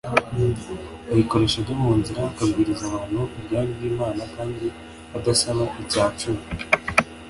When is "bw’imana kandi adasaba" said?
3.77-5.63